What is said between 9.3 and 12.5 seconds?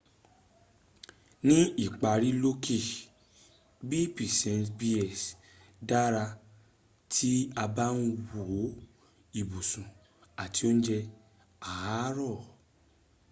ibùsùn àti óúnjẹ àárọ̀